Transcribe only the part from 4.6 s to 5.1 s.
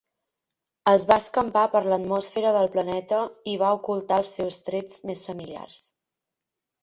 trets